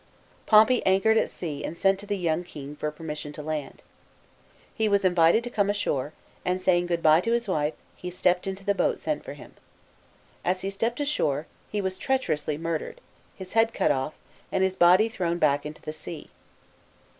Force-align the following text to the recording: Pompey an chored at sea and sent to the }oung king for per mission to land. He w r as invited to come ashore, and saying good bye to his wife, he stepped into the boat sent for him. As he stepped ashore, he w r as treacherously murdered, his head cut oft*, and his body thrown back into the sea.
Pompey 0.47 0.83
an 0.83 0.99
chored 0.99 1.15
at 1.17 1.29
sea 1.29 1.63
and 1.63 1.77
sent 1.77 1.99
to 1.99 2.07
the 2.07 2.25
}oung 2.25 2.43
king 2.43 2.75
for 2.75 2.89
per 2.89 3.03
mission 3.03 3.31
to 3.33 3.43
land. 3.43 3.83
He 4.73 4.85
w 4.85 4.93
r 4.93 4.95
as 4.95 5.05
invited 5.05 5.43
to 5.43 5.51
come 5.51 5.69
ashore, 5.69 6.11
and 6.43 6.59
saying 6.59 6.87
good 6.87 7.03
bye 7.03 7.21
to 7.21 7.33
his 7.33 7.47
wife, 7.47 7.75
he 7.95 8.09
stepped 8.09 8.47
into 8.47 8.63
the 8.65 8.73
boat 8.73 8.99
sent 8.99 9.23
for 9.23 9.33
him. 9.33 9.53
As 10.43 10.61
he 10.61 10.71
stepped 10.71 10.99
ashore, 10.99 11.45
he 11.71 11.77
w 11.77 11.85
r 11.85 11.87
as 11.87 11.99
treacherously 11.99 12.57
murdered, 12.57 12.99
his 13.35 13.53
head 13.53 13.75
cut 13.75 13.91
oft*, 13.91 14.17
and 14.51 14.63
his 14.63 14.75
body 14.75 15.07
thrown 15.07 15.37
back 15.37 15.67
into 15.67 15.83
the 15.83 15.93
sea. 15.93 16.31